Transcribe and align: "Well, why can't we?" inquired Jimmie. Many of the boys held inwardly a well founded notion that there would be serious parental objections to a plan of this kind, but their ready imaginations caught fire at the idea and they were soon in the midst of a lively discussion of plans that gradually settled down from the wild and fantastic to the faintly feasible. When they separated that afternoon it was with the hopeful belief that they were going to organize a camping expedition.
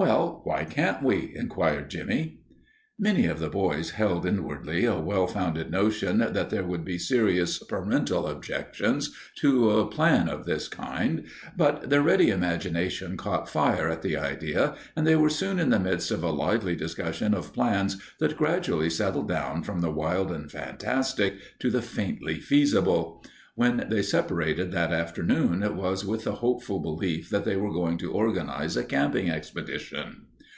"Well, 0.00 0.42
why 0.44 0.64
can't 0.64 1.02
we?" 1.02 1.32
inquired 1.34 1.90
Jimmie. 1.90 2.38
Many 3.00 3.26
of 3.26 3.40
the 3.40 3.48
boys 3.50 3.90
held 3.90 4.24
inwardly 4.24 4.84
a 4.84 4.96
well 4.96 5.26
founded 5.26 5.72
notion 5.72 6.18
that 6.18 6.50
there 6.50 6.62
would 6.62 6.84
be 6.84 6.98
serious 6.98 7.60
parental 7.64 8.28
objections 8.28 9.12
to 9.40 9.72
a 9.72 9.90
plan 9.90 10.28
of 10.28 10.44
this 10.44 10.68
kind, 10.68 11.24
but 11.56 11.90
their 11.90 12.00
ready 12.00 12.30
imaginations 12.30 13.18
caught 13.18 13.48
fire 13.48 13.88
at 13.88 14.02
the 14.02 14.16
idea 14.16 14.76
and 14.94 15.04
they 15.04 15.16
were 15.16 15.28
soon 15.28 15.58
in 15.58 15.70
the 15.70 15.80
midst 15.80 16.12
of 16.12 16.22
a 16.22 16.30
lively 16.30 16.76
discussion 16.76 17.34
of 17.34 17.52
plans 17.52 18.00
that 18.20 18.36
gradually 18.36 18.90
settled 18.90 19.26
down 19.26 19.64
from 19.64 19.80
the 19.80 19.90
wild 19.90 20.30
and 20.30 20.52
fantastic 20.52 21.34
to 21.58 21.70
the 21.70 21.82
faintly 21.82 22.38
feasible. 22.38 23.24
When 23.54 23.86
they 23.90 24.02
separated 24.02 24.70
that 24.70 24.92
afternoon 24.92 25.64
it 25.64 25.74
was 25.74 26.04
with 26.04 26.22
the 26.22 26.36
hopeful 26.36 26.78
belief 26.78 27.28
that 27.30 27.44
they 27.44 27.56
were 27.56 27.72
going 27.72 27.98
to 27.98 28.12
organize 28.12 28.76
a 28.76 28.84
camping 28.84 29.30
expedition. 29.30 30.26